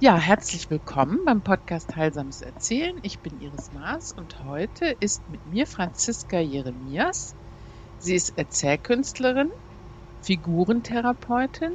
Ja, 0.00 0.18
herzlich 0.18 0.68
willkommen 0.70 1.20
beim 1.24 1.40
Podcast 1.40 1.94
Heilsames 1.94 2.42
Erzählen. 2.42 2.96
Ich 3.02 3.20
bin 3.20 3.40
Iris 3.40 3.72
Maas 3.72 4.10
und 4.10 4.44
heute 4.44 4.86
ist 4.86 5.22
mit 5.30 5.46
mir 5.46 5.68
Franziska 5.68 6.40
Jeremias. 6.40 7.36
Sie 8.00 8.16
ist 8.16 8.36
Erzählkünstlerin, 8.36 9.52
Figurentherapeutin 10.20 11.72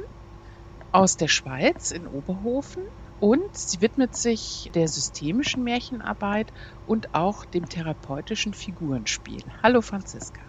aus 0.92 1.16
der 1.16 1.28
Schweiz 1.28 1.92
in 1.92 2.06
Oberhofen 2.06 2.82
und 3.20 3.56
sie 3.56 3.80
widmet 3.80 4.14
sich 4.14 4.70
der 4.74 4.86
systemischen 4.86 5.64
Märchenarbeit 5.64 6.52
und 6.86 7.14
auch 7.14 7.46
dem 7.46 7.70
therapeutischen 7.70 8.52
Figurenspiel. 8.52 9.42
Hallo 9.62 9.80
Franziska. 9.80 10.42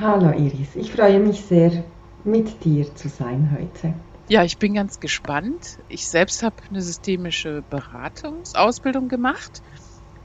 Hallo 0.00 0.32
Iris, 0.32 0.74
ich 0.74 0.90
freue 0.90 1.20
mich 1.20 1.42
sehr, 1.42 1.84
mit 2.24 2.64
dir 2.64 2.92
zu 2.96 3.08
sein 3.08 3.56
heute. 3.56 3.94
Ja, 4.28 4.42
ich 4.42 4.58
bin 4.58 4.74
ganz 4.74 5.00
gespannt. 5.00 5.82
Ich 5.88 6.08
selbst 6.08 6.42
habe 6.42 6.56
eine 6.70 6.80
systemische 6.80 7.62
Beratungsausbildung 7.68 9.08
gemacht. 9.08 9.60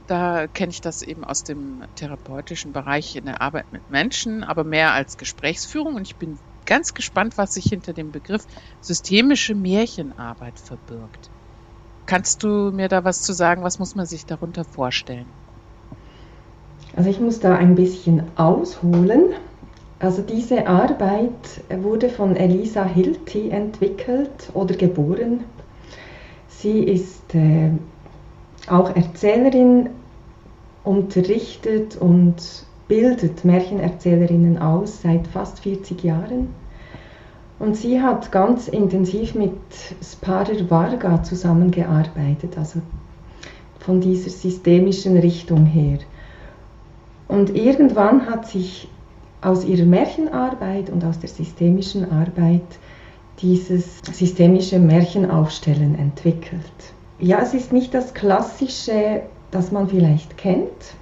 Da 0.06 0.48
kenne 0.48 0.70
ich 0.70 0.80
das 0.80 1.02
eben 1.02 1.22
aus 1.22 1.44
dem 1.44 1.84
therapeutischen 1.94 2.72
Bereich 2.72 3.14
in 3.14 3.26
der 3.26 3.42
Arbeit 3.42 3.70
mit 3.70 3.88
Menschen, 3.90 4.42
aber 4.42 4.64
mehr 4.64 4.92
als 4.92 5.18
Gesprächsführung. 5.18 5.94
Und 5.94 6.06
ich 6.06 6.16
bin 6.16 6.40
ganz 6.64 6.94
gespannt, 6.94 7.36
was 7.36 7.52
sich 7.52 7.64
hinter 7.64 7.92
dem 7.92 8.10
Begriff 8.10 8.46
systemische 8.80 9.54
Märchenarbeit 9.54 10.58
verbirgt. 10.58 11.30
Kannst 12.06 12.42
du 12.42 12.72
mir 12.72 12.88
da 12.88 13.04
was 13.04 13.20
zu 13.20 13.34
sagen? 13.34 13.62
Was 13.62 13.78
muss 13.78 13.94
man 13.94 14.06
sich 14.06 14.24
darunter 14.24 14.64
vorstellen? 14.64 15.34
Also 16.96 17.10
ich 17.10 17.20
muss 17.20 17.38
da 17.38 17.54
ein 17.56 17.74
bisschen 17.74 18.36
ausholen. 18.36 19.34
Also 20.00 20.22
diese 20.22 20.66
Arbeit 20.66 21.62
wurde 21.82 22.08
von 22.08 22.34
Elisa 22.34 22.84
Hilti 22.84 23.50
entwickelt 23.50 24.50
oder 24.54 24.74
geboren. 24.74 25.44
Sie 26.48 26.80
ist 26.84 27.34
äh, 27.34 27.70
auch 28.66 28.96
Erzählerin, 28.96 29.90
unterrichtet 30.84 31.96
und 31.96 32.36
bildet 32.88 33.44
Märchenerzählerinnen 33.44 34.58
aus 34.58 35.02
seit 35.02 35.26
fast 35.28 35.60
40 35.60 36.02
Jahren. 36.02 36.48
Und 37.58 37.76
sie 37.76 38.00
hat 38.00 38.32
ganz 38.32 38.68
intensiv 38.68 39.34
mit 39.34 39.52
Sparer 40.02 40.70
Varga 40.70 41.22
zusammengearbeitet, 41.22 42.56
also 42.56 42.80
von 43.78 44.00
dieser 44.00 44.30
systemischen 44.30 45.18
Richtung 45.18 45.66
her. 45.66 45.98
Und 47.28 47.54
irgendwann 47.54 48.30
hat 48.30 48.46
sich 48.46 48.88
aus 49.42 49.64
ihrer 49.64 49.86
Märchenarbeit 49.86 50.90
und 50.90 51.04
aus 51.04 51.18
der 51.18 51.28
systemischen 51.28 52.10
Arbeit 52.10 52.62
dieses 53.40 54.00
systemische 54.12 54.78
Märchenaufstellen 54.78 55.98
entwickelt. 55.98 56.60
Ja, 57.18 57.40
es 57.40 57.54
ist 57.54 57.72
nicht 57.72 57.94
das 57.94 58.14
klassische, 58.14 59.22
das 59.50 59.72
man 59.72 59.88
vielleicht 59.88 60.36
kennt, 60.36 60.94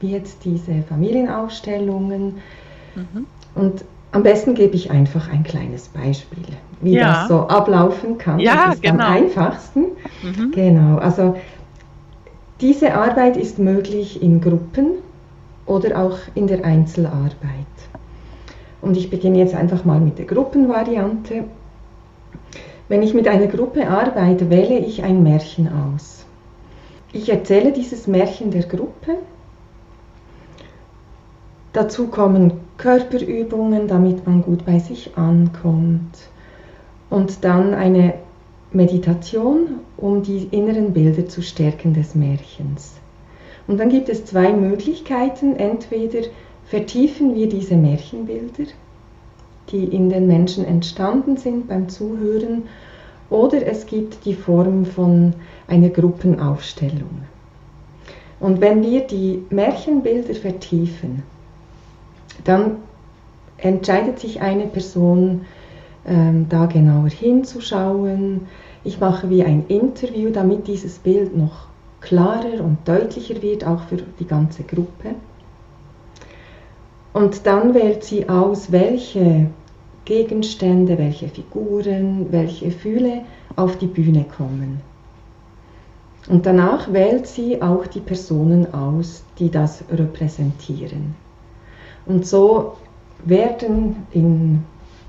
wie 0.00 0.12
jetzt 0.12 0.44
diese 0.44 0.82
Familienaufstellungen. 0.88 2.38
Mhm. 2.94 3.26
Und 3.54 3.84
am 4.12 4.22
besten 4.22 4.54
gebe 4.54 4.74
ich 4.74 4.90
einfach 4.90 5.28
ein 5.30 5.44
kleines 5.44 5.88
Beispiel, 5.88 6.44
wie 6.80 6.94
ja. 6.94 7.20
das 7.20 7.28
so 7.28 7.40
ablaufen 7.48 8.18
kann. 8.18 8.40
Ja, 8.40 8.66
das 8.66 8.74
ist 8.76 8.82
genau. 8.82 9.04
am 9.04 9.12
einfachsten. 9.12 9.80
Mhm. 10.22 10.50
Genau, 10.52 10.98
also 10.98 11.36
diese 12.60 12.94
Arbeit 12.94 13.36
ist 13.36 13.58
möglich 13.58 14.22
in 14.22 14.40
Gruppen 14.40 14.94
oder 15.70 16.02
auch 16.02 16.18
in 16.34 16.48
der 16.48 16.64
Einzelarbeit. 16.64 17.36
Und 18.82 18.96
ich 18.96 19.08
beginne 19.08 19.38
jetzt 19.38 19.54
einfach 19.54 19.84
mal 19.84 20.00
mit 20.00 20.18
der 20.18 20.24
Gruppenvariante. 20.26 21.44
Wenn 22.88 23.02
ich 23.04 23.14
mit 23.14 23.28
einer 23.28 23.46
Gruppe 23.46 23.88
arbeite, 23.88 24.50
wähle 24.50 24.78
ich 24.78 25.04
ein 25.04 25.22
Märchen 25.22 25.68
aus. 25.68 26.26
Ich 27.12 27.28
erzähle 27.28 27.70
dieses 27.70 28.08
Märchen 28.08 28.50
der 28.50 28.64
Gruppe. 28.64 29.18
Dazu 31.72 32.08
kommen 32.08 32.52
Körperübungen, 32.76 33.86
damit 33.86 34.26
man 34.26 34.42
gut 34.42 34.66
bei 34.66 34.80
sich 34.80 35.16
ankommt. 35.16 36.16
Und 37.10 37.44
dann 37.44 37.74
eine 37.74 38.14
Meditation, 38.72 39.80
um 39.96 40.24
die 40.24 40.48
inneren 40.50 40.92
Bilder 40.92 41.28
zu 41.28 41.42
stärken 41.42 41.94
des 41.94 42.16
Märchens. 42.16 43.00
Und 43.70 43.78
dann 43.78 43.88
gibt 43.88 44.08
es 44.08 44.24
zwei 44.24 44.52
Möglichkeiten. 44.52 45.54
Entweder 45.54 46.26
vertiefen 46.64 47.36
wir 47.36 47.48
diese 47.48 47.76
Märchenbilder, 47.76 48.64
die 49.70 49.84
in 49.84 50.10
den 50.10 50.26
Menschen 50.26 50.64
entstanden 50.64 51.36
sind 51.36 51.68
beim 51.68 51.88
Zuhören, 51.88 52.64
oder 53.30 53.64
es 53.64 53.86
gibt 53.86 54.24
die 54.24 54.34
Form 54.34 54.84
von 54.86 55.34
einer 55.68 55.90
Gruppenaufstellung. 55.90 57.22
Und 58.40 58.60
wenn 58.60 58.82
wir 58.82 59.02
die 59.02 59.44
Märchenbilder 59.50 60.34
vertiefen, 60.34 61.22
dann 62.42 62.78
entscheidet 63.56 64.18
sich 64.18 64.40
eine 64.40 64.66
Person, 64.66 65.42
ähm, 66.04 66.46
da 66.48 66.66
genauer 66.66 67.10
hinzuschauen. 67.10 68.48
Ich 68.82 68.98
mache 68.98 69.30
wie 69.30 69.44
ein 69.44 69.66
Interview, 69.68 70.30
damit 70.30 70.66
dieses 70.66 70.98
Bild 70.98 71.36
noch 71.36 71.69
klarer 72.00 72.62
und 72.62 72.78
deutlicher 72.86 73.40
wird, 73.42 73.66
auch 73.66 73.82
für 73.82 73.96
die 74.18 74.26
ganze 74.26 74.62
Gruppe. 74.62 75.14
Und 77.12 77.46
dann 77.46 77.74
wählt 77.74 78.04
sie 78.04 78.28
aus, 78.28 78.70
welche 78.70 79.50
Gegenstände, 80.04 80.96
welche 80.98 81.28
Figuren, 81.28 82.26
welche 82.30 82.66
Gefühle 82.66 83.22
auf 83.56 83.76
die 83.78 83.86
Bühne 83.86 84.24
kommen. 84.36 84.80
Und 86.28 86.46
danach 86.46 86.92
wählt 86.92 87.26
sie 87.26 87.60
auch 87.60 87.86
die 87.86 88.00
Personen 88.00 88.72
aus, 88.72 89.24
die 89.38 89.50
das 89.50 89.82
repräsentieren. 89.90 91.14
Und 92.06 92.26
so 92.26 92.76
werden 93.24 94.06
in 94.12 94.64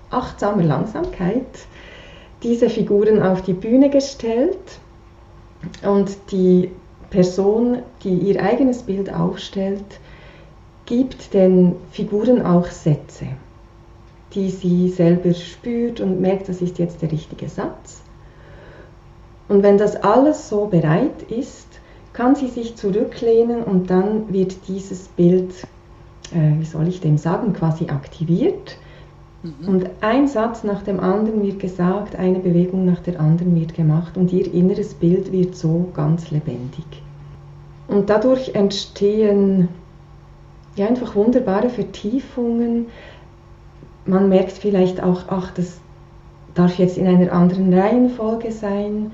achtsamer 0.09 0.63
Langsamkeit 0.63 1.45
diese 2.43 2.69
Figuren 2.69 3.21
auf 3.21 3.41
die 3.43 3.53
Bühne 3.53 3.89
gestellt 3.89 4.57
und 5.83 6.17
die 6.31 6.71
Person, 7.11 7.79
die 8.03 8.15
ihr 8.15 8.41
eigenes 8.41 8.83
Bild 8.83 9.13
aufstellt, 9.13 9.83
gibt 10.85 11.33
den 11.33 11.75
Figuren 11.91 12.41
auch 12.41 12.65
Sätze, 12.67 13.27
die 14.33 14.49
sie 14.49 14.89
selber 14.89 15.33
spürt 15.33 15.99
und 15.99 16.19
merkt, 16.19 16.49
das 16.49 16.61
ist 16.61 16.79
jetzt 16.79 17.01
der 17.01 17.11
richtige 17.11 17.47
Satz. 17.49 18.01
Und 19.49 19.61
wenn 19.61 19.77
das 19.77 19.97
alles 19.97 20.47
so 20.49 20.67
bereit 20.67 21.23
ist, 21.29 21.67
kann 22.13 22.35
sie 22.35 22.47
sich 22.47 22.75
zurücklehnen 22.75 23.63
und 23.63 23.89
dann 23.89 24.31
wird 24.33 24.55
dieses 24.67 25.09
Bild, 25.09 25.51
äh, 26.33 26.59
wie 26.59 26.65
soll 26.65 26.87
ich 26.87 27.01
dem 27.01 27.17
sagen, 27.17 27.53
quasi 27.53 27.89
aktiviert. 27.89 28.77
Mhm. 29.43 29.67
Und 29.67 29.89
ein 30.01 30.27
Satz 30.27 30.63
nach 30.63 30.83
dem 30.83 30.99
anderen 30.99 31.43
wird 31.43 31.59
gesagt, 31.59 32.15
eine 32.15 32.39
Bewegung 32.39 32.85
nach 32.85 32.99
der 32.99 33.19
anderen 33.19 33.59
wird 33.59 33.73
gemacht 33.73 34.17
und 34.17 34.31
ihr 34.31 34.51
inneres 34.53 34.93
Bild 34.93 35.31
wird 35.31 35.55
so 35.55 35.87
ganz 35.93 36.31
lebendig. 36.31 36.85
Und 37.87 38.09
dadurch 38.09 38.55
entstehen 38.55 39.67
ja 40.75 40.87
einfach 40.87 41.15
wunderbare 41.15 41.69
Vertiefungen. 41.69 42.87
Man 44.05 44.29
merkt 44.29 44.53
vielleicht 44.53 45.01
auch, 45.03 45.23
ach, 45.27 45.51
das 45.51 45.79
darf 46.53 46.77
jetzt 46.77 46.97
in 46.97 47.07
einer 47.07 47.31
anderen 47.31 47.73
Reihenfolge 47.73 48.51
sein. 48.51 49.11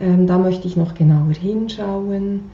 Ähm, 0.00 0.26
da 0.26 0.38
möchte 0.38 0.66
ich 0.66 0.76
noch 0.76 0.94
genauer 0.94 1.34
hinschauen. 1.34 2.50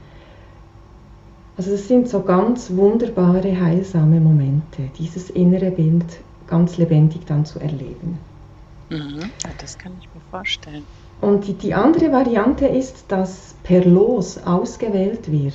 Also 1.57 1.71
das 1.71 1.87
sind 1.87 2.07
so 2.07 2.21
ganz 2.21 2.75
wunderbare, 2.75 3.59
heilsame 3.59 4.19
Momente, 4.19 4.89
dieses 4.97 5.29
innere 5.29 5.71
Bild 5.71 6.05
ganz 6.47 6.77
lebendig 6.77 7.25
dann 7.25 7.45
zu 7.45 7.59
erleben. 7.59 8.19
Mhm, 8.89 9.31
das 9.59 9.77
kann 9.77 9.93
ich 9.99 10.07
mir 10.13 10.21
vorstellen. 10.29 10.83
Und 11.21 11.47
die, 11.47 11.53
die 11.53 11.73
andere 11.73 12.11
Variante 12.11 12.65
ist, 12.65 13.05
dass 13.07 13.55
per 13.63 13.85
Los 13.85 14.37
ausgewählt 14.45 15.31
wird, 15.31 15.53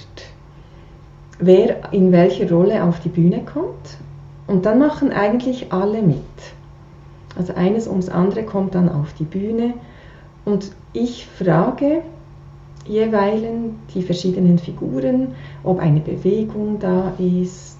wer 1.39 1.93
in 1.93 2.11
welcher 2.11 2.51
Rolle 2.51 2.83
auf 2.83 3.01
die 3.01 3.11
Bühne 3.11 3.45
kommt. 3.45 3.99
Und 4.47 4.65
dann 4.65 4.79
machen 4.79 5.13
eigentlich 5.13 5.73
alle 5.73 6.01
mit. 6.01 6.25
Also 7.37 7.55
eines 7.55 7.87
ums 7.87 8.09
andere 8.09 8.45
kommt 8.45 8.75
dann 8.75 8.89
auf 8.89 9.13
die 9.13 9.25
Bühne 9.25 9.75
und 10.45 10.73
ich 10.93 11.27
frage 11.27 12.03
jeweils 12.87 13.43
die 13.95 14.03
verschiedenen 14.03 14.59
Figuren, 14.59 15.35
ob 15.63 15.79
eine 15.79 16.01
Bewegung 16.01 16.79
da 16.79 17.13
ist, 17.19 17.79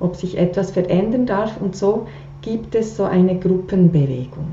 ob 0.00 0.16
sich 0.16 0.36
etwas 0.36 0.72
verändern 0.72 1.26
darf 1.26 1.60
und 1.60 1.76
so 1.76 2.08
gibt 2.48 2.74
es 2.74 2.96
so 2.96 3.04
eine 3.04 3.38
Gruppenbewegung, 3.38 4.48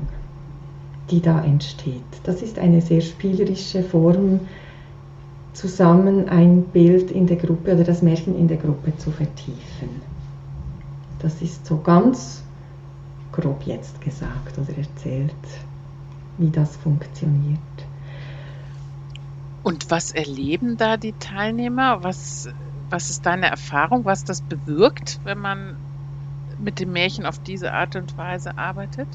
die 1.10 1.22
da 1.22 1.42
entsteht. 1.42 2.02
Das 2.24 2.42
ist 2.42 2.58
eine 2.58 2.82
sehr 2.82 3.00
spielerische 3.00 3.82
Form, 3.82 4.40
zusammen 5.54 6.28
ein 6.28 6.64
Bild 6.64 7.10
in 7.10 7.26
der 7.26 7.38
Gruppe 7.38 7.72
oder 7.72 7.84
das 7.84 8.02
Märchen 8.02 8.38
in 8.38 8.48
der 8.48 8.58
Gruppe 8.58 8.94
zu 8.98 9.10
vertiefen. 9.10 10.02
Das 11.20 11.40
ist 11.40 11.64
so 11.64 11.78
ganz 11.78 12.44
grob 13.32 13.62
jetzt 13.64 14.02
gesagt 14.02 14.58
oder 14.58 14.76
erzählt, 14.76 15.32
wie 16.36 16.50
das 16.50 16.76
funktioniert. 16.76 17.58
Und 19.62 19.90
was 19.90 20.12
erleben 20.12 20.76
da 20.76 20.98
die 20.98 21.14
Teilnehmer? 21.14 22.04
Was, 22.04 22.50
was 22.90 23.08
ist 23.08 23.24
deine 23.24 23.46
Erfahrung, 23.46 24.04
was 24.04 24.24
das 24.24 24.42
bewirkt, 24.42 25.18
wenn 25.24 25.38
man 25.38 25.76
mit 26.62 26.80
dem 26.80 26.92
Märchen 26.92 27.26
auf 27.26 27.38
diese 27.38 27.72
Art 27.72 27.96
und 27.96 28.16
Weise 28.16 28.56
arbeitet? 28.56 29.08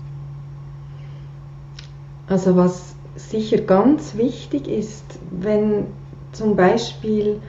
Also 2.28 2.56
was 2.56 2.96
sicher 3.16 3.58
ganz 3.58 4.16
wichtig 4.16 4.68
ist, 4.68 5.20
wenn 5.32 5.88
zum 6.32 6.56
Beispiel 6.56 7.42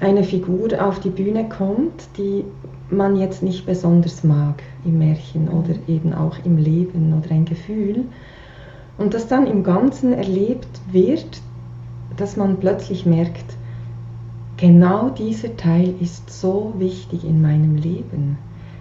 eine 0.00 0.24
Figur 0.24 0.68
auf 0.80 1.00
die 1.00 1.10
Bühne 1.10 1.48
kommt, 1.48 2.08
die 2.16 2.44
man 2.90 3.16
jetzt 3.16 3.42
nicht 3.42 3.66
besonders 3.66 4.24
mag 4.24 4.62
im 4.84 4.98
Märchen 4.98 5.48
oder 5.48 5.74
eben 5.88 6.14
auch 6.14 6.36
im 6.44 6.56
Leben 6.56 7.12
oder 7.12 7.30
ein 7.32 7.44
Gefühl 7.44 8.06
und 8.96 9.14
das 9.14 9.28
dann 9.28 9.46
im 9.46 9.62
Ganzen 9.62 10.12
erlebt 10.12 10.80
wird, 10.90 11.42
dass 12.16 12.36
man 12.36 12.58
plötzlich 12.58 13.06
merkt, 13.06 13.56
genau 14.56 15.10
dieser 15.10 15.56
Teil 15.56 15.94
ist 16.00 16.30
so 16.30 16.74
wichtig 16.78 17.24
in 17.24 17.42
meinem 17.42 17.76
Leben. 17.76 18.38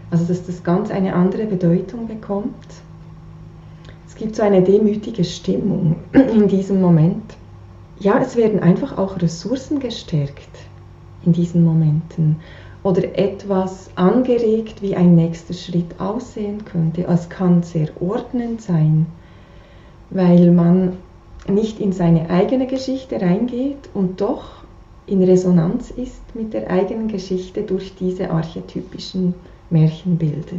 Also 0.09 0.25
dass 0.25 0.45
das 0.45 0.63
ganz 0.63 0.89
eine 0.89 1.13
andere 1.13 1.45
Bedeutung 1.45 2.07
bekommt. 2.07 2.53
Es 4.07 4.15
gibt 4.15 4.35
so 4.35 4.43
eine 4.43 4.61
demütige 4.61 5.23
Stimmung 5.23 5.97
in 6.13 6.47
diesem 6.47 6.81
Moment. 6.81 7.35
Ja, 7.99 8.19
es 8.19 8.35
werden 8.35 8.61
einfach 8.61 8.97
auch 8.97 9.21
Ressourcen 9.21 9.79
gestärkt 9.79 10.49
in 11.25 11.33
diesen 11.33 11.63
Momenten 11.63 12.37
oder 12.83 13.17
etwas 13.17 13.89
angeregt, 13.95 14.81
wie 14.81 14.95
ein 14.95 15.15
nächster 15.15 15.53
Schritt 15.53 15.99
aussehen 15.99 16.63
könnte. 16.63 17.05
Es 17.05 17.29
kann 17.29 17.63
sehr 17.63 17.89
ordnend 17.99 18.61
sein, 18.61 19.07
weil 20.09 20.51
man 20.51 20.93
nicht 21.49 21.79
in 21.79 21.91
seine 21.91 22.29
eigene 22.29 22.67
Geschichte 22.67 23.19
reingeht 23.19 23.89
und 23.93 24.21
doch 24.21 24.45
in 25.05 25.23
Resonanz 25.23 25.91
ist 25.91 26.21
mit 26.35 26.53
der 26.53 26.69
eigenen 26.69 27.07
Geschichte 27.07 27.63
durch 27.63 27.95
diese 27.95 28.29
archetypischen 28.29 29.33
Märchenbilder. 29.69 30.57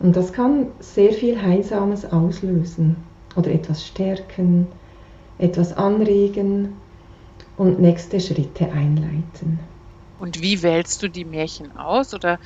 Und 0.00 0.16
das 0.16 0.32
kann 0.32 0.68
sehr 0.80 1.12
viel 1.12 1.40
Heilsames 1.40 2.04
auslösen 2.06 2.96
oder 3.36 3.50
etwas 3.52 3.86
stärken, 3.86 4.66
etwas 5.38 5.72
anregen 5.74 6.72
und 7.56 7.80
nächste 7.80 8.18
Schritte 8.20 8.72
einleiten. 8.72 9.58
Und 10.18 10.40
wie 10.42 10.62
wählst 10.62 11.02
du 11.02 11.08
die 11.08 11.24
Märchen 11.24 11.72
aus? 11.76 12.14
Oder 12.14 12.38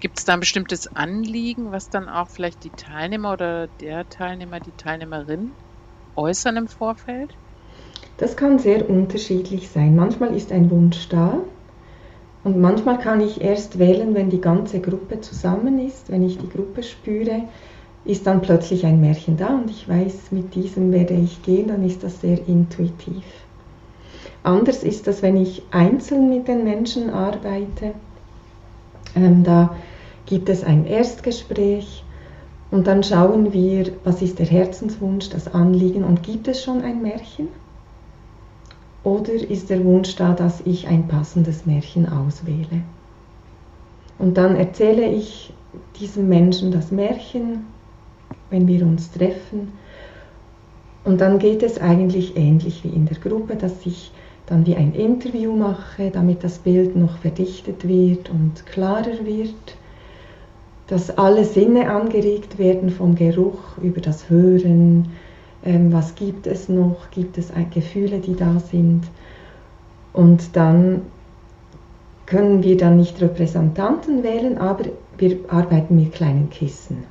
gibt 0.00 0.18
es 0.18 0.24
da 0.24 0.34
ein 0.34 0.40
bestimmtes 0.40 0.86
Anliegen, 0.96 1.70
was 1.70 1.88
dann 1.88 2.08
auch 2.08 2.28
vielleicht 2.28 2.64
die 2.64 2.72
Teilnehmer 2.76 3.32
oder 3.32 3.68
der 3.80 4.08
Teilnehmer, 4.08 4.60
die 4.60 4.72
Teilnehmerin 4.72 5.54
äußern 6.16 6.56
im 6.56 6.68
Vorfeld? 6.68 7.34
Das 8.16 8.36
kann 8.36 8.58
sehr 8.58 8.88
unterschiedlich 8.88 9.70
sein. 9.70 9.96
Manchmal 9.96 10.34
ist 10.34 10.52
ein 10.52 10.70
Wunsch 10.70 11.08
da 11.08 11.38
und 12.44 12.60
manchmal 12.60 12.98
kann 12.98 13.20
ich 13.20 13.40
erst 13.40 13.78
wählen, 13.78 14.14
wenn 14.14 14.30
die 14.30 14.40
ganze 14.40 14.80
Gruppe 14.80 15.20
zusammen 15.20 15.78
ist, 15.78 16.10
wenn 16.10 16.24
ich 16.24 16.38
die 16.38 16.48
Gruppe 16.48 16.82
spüre, 16.82 17.42
ist 18.04 18.26
dann 18.26 18.42
plötzlich 18.42 18.84
ein 18.84 19.00
Märchen 19.00 19.36
da 19.36 19.54
und 19.54 19.70
ich 19.70 19.88
weiß, 19.88 20.32
mit 20.32 20.54
diesem 20.54 20.90
werde 20.90 21.14
ich 21.14 21.42
gehen, 21.42 21.68
dann 21.68 21.84
ist 21.84 22.02
das 22.02 22.20
sehr 22.20 22.48
intuitiv. 22.48 23.22
Anders 24.42 24.82
ist 24.82 25.06
das, 25.06 25.22
wenn 25.22 25.36
ich 25.36 25.62
einzeln 25.70 26.28
mit 26.28 26.48
den 26.48 26.64
Menschen 26.64 27.10
arbeite. 27.10 27.92
Ähm, 29.14 29.44
da 29.44 29.76
gibt 30.26 30.48
es 30.48 30.64
ein 30.64 30.84
Erstgespräch 30.84 32.02
und 32.72 32.88
dann 32.88 33.04
schauen 33.04 33.52
wir, 33.52 33.92
was 34.02 34.20
ist 34.20 34.40
der 34.40 34.46
Herzenswunsch, 34.46 35.28
das 35.28 35.54
Anliegen 35.54 36.02
und 36.02 36.24
gibt 36.24 36.48
es 36.48 36.64
schon 36.64 36.82
ein 36.82 37.02
Märchen? 37.02 37.48
Oder 39.04 39.32
ist 39.32 39.70
der 39.70 39.84
Wunsch 39.84 40.14
da, 40.16 40.32
dass 40.32 40.60
ich 40.64 40.86
ein 40.86 41.08
passendes 41.08 41.66
Märchen 41.66 42.08
auswähle? 42.08 42.82
Und 44.18 44.36
dann 44.36 44.54
erzähle 44.54 45.06
ich 45.06 45.52
diesem 45.98 46.28
Menschen 46.28 46.70
das 46.70 46.92
Märchen, 46.92 47.66
wenn 48.50 48.68
wir 48.68 48.82
uns 48.82 49.10
treffen. 49.10 49.72
Und 51.04 51.20
dann 51.20 51.40
geht 51.40 51.62
es 51.64 51.80
eigentlich 51.80 52.36
ähnlich 52.36 52.84
wie 52.84 52.90
in 52.90 53.06
der 53.06 53.18
Gruppe, 53.18 53.56
dass 53.56 53.84
ich 53.84 54.12
dann 54.46 54.66
wie 54.66 54.76
ein 54.76 54.94
Interview 54.94 55.56
mache, 55.56 56.10
damit 56.10 56.44
das 56.44 56.58
Bild 56.58 56.94
noch 56.94 57.16
verdichtet 57.18 57.88
wird 57.88 58.30
und 58.30 58.66
klarer 58.66 59.24
wird, 59.24 59.76
dass 60.86 61.16
alle 61.16 61.44
Sinne 61.44 61.90
angeregt 61.90 62.58
werden 62.58 62.90
vom 62.90 63.14
Geruch 63.14 63.78
über 63.82 64.00
das 64.00 64.28
Hören, 64.28 65.08
was 65.64 66.14
gibt 66.14 66.46
es 66.46 66.68
noch, 66.68 67.10
gibt 67.10 67.38
es 67.38 67.52
Gefühle, 67.70 68.18
die 68.18 68.34
da 68.34 68.58
sind. 68.58 69.02
Und 70.12 70.56
dann 70.56 71.02
können 72.26 72.62
wir 72.62 72.76
dann 72.76 72.96
nicht 72.96 73.20
Repräsentanten 73.20 74.22
wählen, 74.22 74.58
aber 74.58 74.84
wir 75.18 75.38
arbeiten 75.48 75.96
mit 75.96 76.12
kleinen 76.12 76.50
Kissen, 76.50 77.04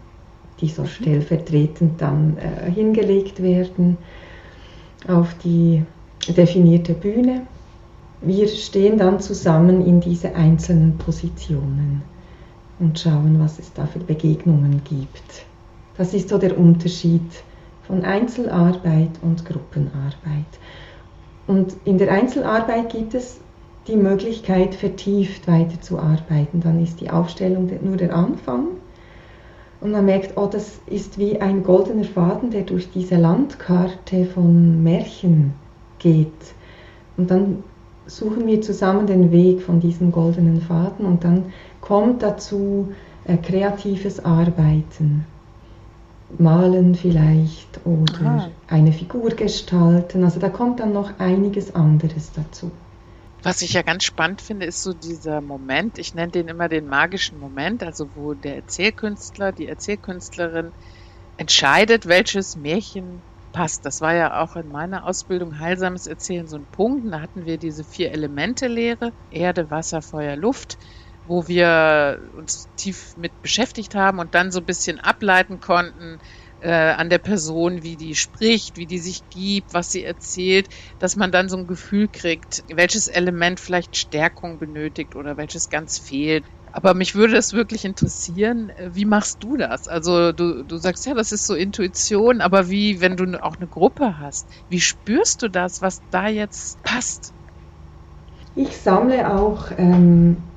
die 0.59 0.67
so 0.67 0.81
mhm. 0.83 0.87
stellvertretend 0.87 2.01
dann 2.01 2.37
äh, 2.37 2.69
hingelegt 2.69 3.41
werden 3.41 3.97
auf 5.07 5.33
die 5.43 5.83
definierte 6.27 6.93
Bühne. 6.93 7.47
Wir 8.21 8.47
stehen 8.47 8.97
dann 8.97 9.19
zusammen 9.19 9.85
in 9.85 10.01
diese 10.01 10.35
einzelnen 10.35 10.97
Positionen 10.97 12.03
und 12.79 12.99
schauen, 12.99 13.39
was 13.39 13.59
es 13.59 13.73
da 13.73 13.87
für 13.87 13.99
Begegnungen 13.99 14.81
gibt. 14.83 15.45
Das 15.97 16.13
ist 16.13 16.29
so 16.29 16.37
der 16.37 16.57
Unterschied 16.57 17.21
von 17.91 18.05
Einzelarbeit 18.05 19.09
und 19.21 19.43
Gruppenarbeit. 19.45 20.45
Und 21.45 21.75
in 21.83 21.97
der 21.97 22.09
Einzelarbeit 22.09 22.89
gibt 22.89 23.13
es 23.13 23.41
die 23.85 23.97
Möglichkeit, 23.97 24.75
vertieft 24.75 25.45
weiterzuarbeiten. 25.45 26.61
Dann 26.61 26.81
ist 26.81 27.01
die 27.01 27.09
Aufstellung 27.09 27.69
nur 27.81 27.97
der 27.97 28.15
Anfang. 28.15 28.67
Und 29.81 29.91
man 29.91 30.05
merkt, 30.05 30.37
oh, 30.37 30.47
das 30.49 30.79
ist 30.85 31.17
wie 31.17 31.41
ein 31.41 31.63
goldener 31.63 32.05
Faden, 32.05 32.51
der 32.51 32.61
durch 32.61 32.89
diese 32.91 33.17
Landkarte 33.17 34.23
von 34.23 34.81
Märchen 34.81 35.53
geht. 35.99 36.31
Und 37.17 37.29
dann 37.29 37.61
suchen 38.05 38.47
wir 38.47 38.61
zusammen 38.61 39.05
den 39.05 39.33
Weg 39.33 39.61
von 39.61 39.81
diesem 39.81 40.13
goldenen 40.13 40.61
Faden 40.61 41.05
und 41.05 41.25
dann 41.25 41.47
kommt 41.81 42.23
dazu 42.23 42.93
äh, 43.25 43.35
kreatives 43.35 44.23
Arbeiten 44.23 45.25
malen 46.37 46.95
vielleicht 46.95 47.85
oder 47.85 48.25
Aha. 48.25 48.51
eine 48.67 48.93
Figur 48.93 49.31
gestalten. 49.31 50.23
Also 50.23 50.39
da 50.39 50.49
kommt 50.49 50.79
dann 50.79 50.93
noch 50.93 51.19
einiges 51.19 51.73
anderes 51.75 52.31
dazu. 52.33 52.71
Was 53.43 53.61
ich 53.63 53.73
ja 53.73 53.81
ganz 53.81 54.03
spannend 54.03 54.41
finde, 54.41 54.67
ist 54.67 54.83
so 54.83 54.93
dieser 54.93 55.41
Moment, 55.41 55.97
ich 55.97 56.13
nenne 56.13 56.31
den 56.31 56.47
immer 56.47 56.69
den 56.69 56.85
magischen 56.85 57.39
Moment, 57.39 57.81
also 57.81 58.15
wo 58.15 58.35
der 58.35 58.55
Erzählkünstler, 58.55 59.51
die 59.51 59.67
Erzählkünstlerin 59.67 60.71
entscheidet, 61.37 62.05
welches 62.05 62.55
Märchen 62.55 63.23
passt. 63.51 63.85
Das 63.85 63.99
war 63.99 64.13
ja 64.13 64.41
auch 64.43 64.55
in 64.55 64.69
meiner 64.69 65.07
Ausbildung 65.07 65.57
heilsames 65.57 66.05
Erzählen 66.05 66.47
so 66.47 66.57
ein 66.57 66.67
Punkt. 66.67 67.11
Da 67.11 67.19
hatten 67.19 67.45
wir 67.45 67.57
diese 67.57 67.83
vier 67.83 68.11
Elemente 68.11 68.67
Lehre, 68.67 69.11
Erde, 69.31 69.71
Wasser, 69.71 70.03
Feuer, 70.03 70.35
Luft 70.35 70.77
wo 71.31 71.47
wir 71.47 72.29
uns 72.33 72.67
tief 72.75 73.15
mit 73.15 73.41
beschäftigt 73.41 73.95
haben 73.95 74.19
und 74.19 74.35
dann 74.35 74.51
so 74.51 74.59
ein 74.59 74.65
bisschen 74.65 74.99
ableiten 74.99 75.61
konnten 75.61 76.17
äh, 76.59 76.69
an 76.69 77.09
der 77.09 77.19
Person, 77.19 77.83
wie 77.83 77.95
die 77.95 78.15
spricht, 78.15 78.75
wie 78.75 78.85
die 78.85 78.99
sich 78.99 79.29
gibt, 79.29 79.73
was 79.73 79.89
sie 79.91 80.03
erzählt, 80.03 80.67
dass 80.99 81.15
man 81.15 81.31
dann 81.31 81.47
so 81.47 81.55
ein 81.55 81.67
Gefühl 81.67 82.09
kriegt, 82.09 82.65
welches 82.67 83.07
Element 83.07 83.61
vielleicht 83.61 83.95
Stärkung 83.95 84.59
benötigt 84.59 85.15
oder 85.15 85.37
welches 85.37 85.69
ganz 85.69 85.97
fehlt. 85.97 86.47
Aber 86.73 86.93
mich 86.95 87.15
würde 87.15 87.35
das 87.35 87.53
wirklich 87.53 87.85
interessieren, 87.85 88.69
äh, 88.71 88.89
wie 88.93 89.05
machst 89.05 89.41
du 89.41 89.55
das? 89.55 89.87
Also 89.87 90.33
du, 90.33 90.63
du 90.65 90.77
sagst 90.79 91.05
ja, 91.05 91.13
das 91.13 91.31
ist 91.31 91.45
so 91.45 91.55
Intuition, 91.55 92.41
aber 92.41 92.69
wie, 92.69 92.99
wenn 92.99 93.15
du 93.15 93.41
auch 93.41 93.55
eine 93.55 93.69
Gruppe 93.69 94.19
hast, 94.19 94.49
wie 94.67 94.81
spürst 94.81 95.41
du 95.43 95.47
das, 95.49 95.81
was 95.81 96.01
da 96.09 96.27
jetzt 96.27 96.83
passt? 96.83 97.33
Ich 98.53 98.75
sammle 98.75 99.33
auch 99.33 99.71
ähm, 99.77 100.50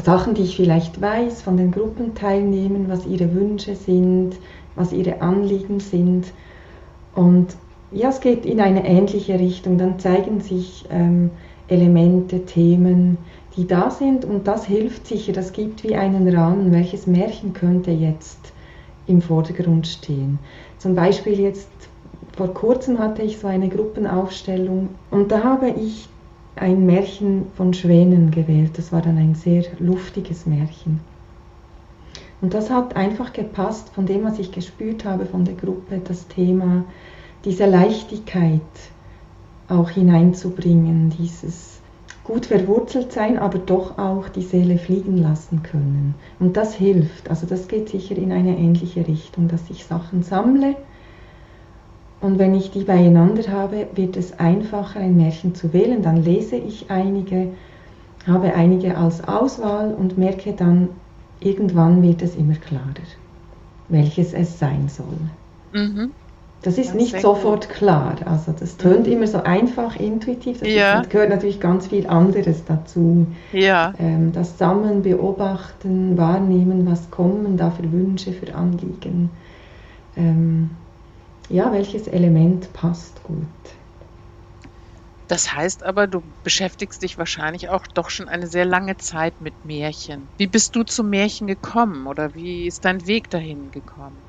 Sachen, 0.00 0.34
die 0.34 0.42
ich 0.42 0.56
vielleicht 0.56 1.00
weiß 1.00 1.42
von 1.42 1.56
den 1.56 1.70
Gruppenteilnehmern, 1.70 2.88
was 2.88 3.06
ihre 3.06 3.34
Wünsche 3.34 3.76
sind, 3.76 4.36
was 4.74 4.92
ihre 4.92 5.20
Anliegen 5.22 5.80
sind. 5.80 6.32
Und 7.14 7.56
ja, 7.92 8.08
es 8.08 8.20
geht 8.20 8.46
in 8.46 8.60
eine 8.60 8.86
ähnliche 8.86 9.38
Richtung. 9.38 9.78
Dann 9.78 9.98
zeigen 9.98 10.40
sich 10.40 10.84
ähm, 10.90 11.30
Elemente, 11.68 12.44
Themen, 12.44 13.18
die 13.56 13.66
da 13.66 13.90
sind 13.90 14.24
und 14.24 14.46
das 14.46 14.64
hilft 14.64 15.06
sicher, 15.06 15.32
das 15.32 15.52
gibt 15.52 15.84
wie 15.84 15.94
einen 15.94 16.34
Rahmen, 16.34 16.72
welches 16.72 17.06
Märchen 17.06 17.52
könnte 17.52 17.90
jetzt 17.90 18.52
im 19.06 19.20
Vordergrund 19.20 19.86
stehen. 19.86 20.38
Zum 20.78 20.94
Beispiel 20.94 21.38
jetzt 21.40 21.68
vor 22.36 22.54
kurzem 22.54 22.98
hatte 22.98 23.22
ich 23.22 23.38
so 23.38 23.48
eine 23.48 23.68
Gruppenaufstellung 23.68 24.90
und 25.10 25.32
da 25.32 25.42
habe 25.42 25.70
ich 25.70 26.08
ein 26.60 26.84
Märchen 26.84 27.46
von 27.56 27.72
Schwänen 27.72 28.30
gewählt. 28.30 28.76
Das 28.76 28.92
war 28.92 29.00
dann 29.00 29.16
ein 29.16 29.34
sehr 29.34 29.64
luftiges 29.78 30.46
Märchen. 30.46 31.00
Und 32.42 32.54
das 32.54 32.70
hat 32.70 32.96
einfach 32.96 33.32
gepasst 33.32 33.90
von 33.90 34.06
dem, 34.06 34.24
was 34.24 34.38
ich 34.38 34.52
gespürt 34.52 35.04
habe 35.04 35.26
von 35.26 35.44
der 35.44 35.54
Gruppe, 35.54 36.00
das 36.02 36.28
Thema, 36.28 36.84
diese 37.44 37.66
Leichtigkeit, 37.66 38.60
auch 39.68 39.90
hineinzubringen, 39.90 41.10
dieses 41.10 41.80
gut 42.24 42.46
verwurzelt 42.46 43.12
sein, 43.12 43.38
aber 43.38 43.58
doch 43.58 43.98
auch 43.98 44.28
die 44.28 44.42
Seele 44.42 44.78
fliegen 44.78 45.16
lassen 45.16 45.62
können. 45.62 46.14
Und 46.38 46.56
das 46.56 46.74
hilft, 46.74 47.30
also 47.30 47.46
das 47.46 47.68
geht 47.68 47.88
sicher 47.88 48.16
in 48.16 48.32
eine 48.32 48.56
ähnliche 48.56 49.06
Richtung, 49.06 49.48
dass 49.48 49.70
ich 49.70 49.84
Sachen 49.84 50.22
sammle 50.22 50.76
und 52.20 52.38
wenn 52.38 52.54
ich 52.54 52.70
die 52.70 52.84
beieinander 52.84 53.50
habe, 53.50 53.86
wird 53.94 54.16
es 54.16 54.38
einfacher, 54.38 55.00
ein 55.00 55.16
Märchen 55.16 55.54
zu 55.54 55.72
wählen. 55.72 56.02
Dann 56.02 56.22
lese 56.22 56.56
ich 56.56 56.90
einige, 56.90 57.48
habe 58.26 58.54
einige 58.54 58.98
als 58.98 59.26
Auswahl 59.26 59.94
und 59.94 60.18
merke 60.18 60.52
dann, 60.52 60.90
irgendwann 61.40 62.02
wird 62.02 62.20
es 62.20 62.36
immer 62.36 62.56
klarer, 62.56 62.84
welches 63.88 64.34
es 64.34 64.58
sein 64.58 64.88
soll. 64.88 65.16
Mhm. 65.72 66.10
Das 66.62 66.76
ist 66.76 66.90
ja, 66.90 66.96
nicht 66.96 67.18
sofort 67.18 67.68
gut. 67.68 67.76
klar. 67.76 68.16
Also 68.26 68.52
das 68.58 68.76
tönt 68.76 69.06
mhm. 69.06 69.14
immer 69.14 69.26
so 69.26 69.42
einfach, 69.42 69.96
intuitiv. 69.96 70.60
Das 70.60 70.68
ja. 70.68 71.00
gehört 71.08 71.30
natürlich 71.30 71.58
ganz 71.58 71.86
viel 71.86 72.06
anderes 72.06 72.64
dazu. 72.66 73.26
Ja. 73.52 73.94
Ähm, 73.98 74.32
das 74.32 74.58
Sammeln, 74.58 75.02
Beobachten, 75.02 76.18
Wahrnehmen, 76.18 76.86
was 76.86 77.10
kommen 77.10 77.56
da 77.56 77.70
für 77.70 77.90
Wünsche, 77.90 78.32
für 78.32 78.54
Anliegen. 78.54 79.30
Ähm, 80.18 80.70
ja, 81.50 81.72
welches 81.72 82.06
Element 82.06 82.72
passt 82.72 83.22
gut. 83.22 83.46
Das 85.28 85.54
heißt 85.54 85.84
aber, 85.84 86.08
du 86.08 86.22
beschäftigst 86.42 87.02
dich 87.02 87.16
wahrscheinlich 87.16 87.68
auch 87.68 87.86
doch 87.94 88.10
schon 88.10 88.28
eine 88.28 88.48
sehr 88.48 88.64
lange 88.64 88.96
Zeit 88.96 89.40
mit 89.40 89.64
Märchen. 89.64 90.28
Wie 90.38 90.48
bist 90.48 90.74
du 90.74 90.82
zum 90.82 91.08
Märchen 91.08 91.46
gekommen 91.46 92.08
oder 92.08 92.34
wie 92.34 92.66
ist 92.66 92.84
dein 92.84 93.06
Weg 93.06 93.30
dahin 93.30 93.70
gekommen? 93.70 94.24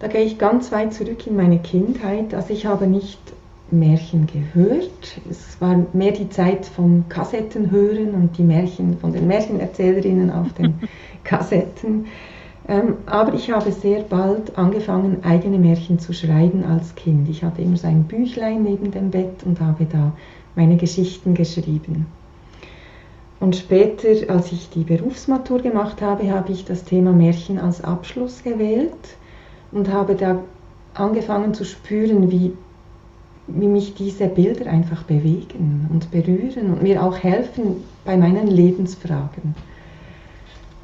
Da 0.00 0.08
gehe 0.08 0.24
ich 0.24 0.38
ganz 0.38 0.72
weit 0.72 0.92
zurück 0.92 1.24
in 1.28 1.36
meine 1.36 1.60
Kindheit. 1.60 2.34
Also 2.34 2.52
ich 2.52 2.66
habe 2.66 2.88
nicht 2.88 3.20
Märchen 3.70 4.26
gehört. 4.26 5.20
Es 5.30 5.60
war 5.60 5.86
mehr 5.92 6.10
die 6.10 6.28
Zeit 6.28 6.66
vom 6.66 7.08
Kassettenhören 7.08 8.14
und 8.14 8.36
die 8.36 8.42
Märchen 8.42 8.98
von 8.98 9.12
den 9.12 9.28
Märchenerzählerinnen 9.28 10.30
auf 10.30 10.52
den 10.54 10.80
Kassetten. 11.24 12.06
Ähm, 12.68 12.98
aber 13.06 13.34
ich 13.34 13.50
habe 13.50 13.72
sehr 13.72 14.02
bald 14.02 14.56
angefangen, 14.56 15.24
eigene 15.24 15.58
Märchen 15.58 15.98
zu 15.98 16.12
schreiben 16.12 16.64
als 16.64 16.94
Kind. 16.94 17.28
Ich 17.28 17.42
hatte 17.42 17.62
immer 17.62 17.76
so 17.76 17.88
ein 17.88 18.04
Büchlein 18.04 18.62
neben 18.62 18.90
dem 18.92 19.10
Bett 19.10 19.42
und 19.44 19.60
habe 19.60 19.84
da 19.84 20.12
meine 20.54 20.76
Geschichten 20.76 21.34
geschrieben. 21.34 22.06
Und 23.40 23.56
später, 23.56 24.08
als 24.32 24.52
ich 24.52 24.70
die 24.70 24.84
Berufsmatur 24.84 25.58
gemacht 25.60 26.00
habe, 26.00 26.30
habe 26.30 26.52
ich 26.52 26.64
das 26.64 26.84
Thema 26.84 27.12
Märchen 27.12 27.58
als 27.58 27.82
Abschluss 27.82 28.44
gewählt 28.44 29.16
und 29.72 29.92
habe 29.92 30.14
da 30.14 30.38
angefangen 30.94 31.52
zu 31.52 31.64
spüren, 31.64 32.30
wie, 32.30 32.52
wie 33.48 33.66
mich 33.66 33.94
diese 33.94 34.28
Bilder 34.28 34.70
einfach 34.70 35.02
bewegen 35.02 35.88
und 35.92 36.12
berühren 36.12 36.72
und 36.72 36.82
mir 36.82 37.02
auch 37.02 37.18
helfen 37.18 37.82
bei 38.04 38.16
meinen 38.16 38.46
Lebensfragen. 38.46 39.56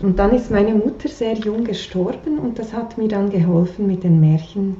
Und 0.00 0.18
dann 0.18 0.32
ist 0.32 0.50
meine 0.50 0.74
Mutter 0.74 1.08
sehr 1.08 1.34
jung 1.34 1.64
gestorben 1.64 2.38
und 2.38 2.58
das 2.58 2.72
hat 2.72 2.98
mir 2.98 3.08
dann 3.08 3.30
geholfen, 3.30 3.86
mit 3.86 4.04
den 4.04 4.20
Märchen 4.20 4.76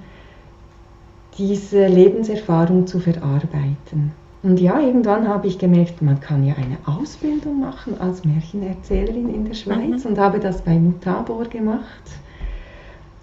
diese 1.37 1.87
Lebenserfahrung 1.87 2.87
zu 2.87 3.01
verarbeiten. 3.01 4.13
Und 4.43 4.61
ja, 4.61 4.79
irgendwann 4.81 5.27
habe 5.27 5.49
ich 5.49 5.59
gemerkt, 5.59 6.01
man 6.01 6.21
kann 6.21 6.47
ja 6.47 6.55
eine 6.55 6.79
Ausbildung 6.87 7.61
machen 7.61 8.01
als 8.01 8.25
Märchenerzählerin 8.25 9.35
in 9.35 9.45
der 9.45 9.55
Schweiz 9.55 10.05
mhm. 10.05 10.11
und 10.11 10.19
habe 10.19 10.39
das 10.39 10.63
bei 10.63 10.79
Mutabor 10.79 11.45
gemacht. 11.45 12.03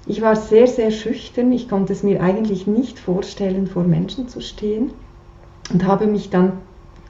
Ich 0.06 0.22
war 0.22 0.36
sehr, 0.36 0.68
sehr 0.68 0.92
schüchtern. 0.92 1.52
Ich 1.52 1.70
konnte 1.70 1.94
es 1.94 2.04
mir 2.04 2.22
eigentlich 2.22 2.68
nicht 2.68 3.00
vorstellen, 3.00 3.68
vor 3.68 3.84
Menschen 3.84 4.28
zu 4.28 4.42
stehen 4.42 4.92
und 5.72 5.88
habe 5.88 6.06
mich 6.06 6.30
dann 6.30 6.54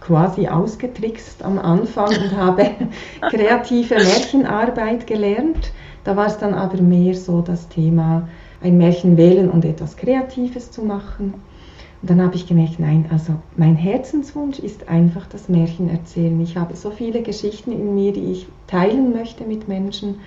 quasi 0.06 0.48
ausgetrickst 0.48 1.44
am 1.44 1.58
Anfang 1.58 2.10
und 2.10 2.38
habe 2.38 2.72
kreative 3.30 3.96
Märchenarbeit 3.96 5.08
gelernt. 5.08 5.72
Da 6.04 6.16
war 6.16 6.28
es 6.28 6.38
dann 6.38 6.54
aber 6.54 6.82
mehr 6.82 7.16
so 7.16 7.42
das 7.42 7.68
Thema, 7.70 8.28
ein 8.62 8.78
Märchen 8.78 9.18
wählen 9.18 9.50
und 9.50 9.66
etwas 9.66 9.98
Kreatives 9.98 10.70
zu 10.70 10.84
machen. 10.84 11.34
Und 12.02 12.10
dann 12.10 12.22
habe 12.22 12.36
ich 12.36 12.46
gemerkt, 12.46 12.80
nein, 12.80 13.06
also 13.12 13.34
mein 13.58 13.76
Herzenswunsch 13.76 14.60
ist 14.60 14.90
einfach 14.90 15.26
das 15.28 15.50
Märchen 15.50 15.90
erzählen. 15.90 16.40
Ich 16.40 16.56
habe 16.56 16.76
so 16.76 16.92
viele 16.92 17.24
Geschichten 17.24 17.72
in 17.72 17.96
mir, 17.96 18.14
die 18.14 18.32
ich 18.32 18.48
teilen 18.68 19.12
möchte 19.12 19.44
mit 19.44 19.68
Menschen. 19.68 20.20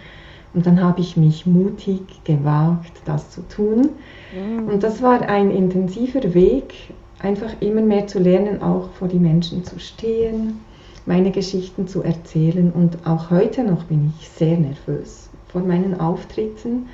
Und 0.54 0.66
dann 0.66 0.82
habe 0.82 1.00
ich 1.00 1.16
mich 1.16 1.46
mutig 1.46 2.24
gewagt, 2.24 2.92
das 3.04 3.30
zu 3.30 3.42
tun. 3.42 3.90
Mm. 4.34 4.68
Und 4.68 4.82
das 4.82 5.02
war 5.02 5.22
ein 5.22 5.52
intensiver 5.52 6.34
Weg, 6.34 6.74
einfach 7.20 7.60
immer 7.60 7.80
mehr 7.80 8.06
zu 8.06 8.18
lernen, 8.18 8.62
auch 8.62 8.90
vor 8.98 9.08
die 9.08 9.18
Menschen 9.18 9.64
zu 9.64 9.78
stehen, 9.78 10.60
meine 11.06 11.30
Geschichten 11.30 11.88
zu 11.88 12.02
erzählen. 12.02 12.70
Und 12.72 13.06
auch 13.06 13.30
heute 13.30 13.64
noch 13.64 13.84
bin 13.84 14.12
ich 14.18 14.28
sehr 14.28 14.56
nervös 14.56 15.28
vor 15.48 15.62
meinen 15.62 15.98
Auftritten. 15.98 16.88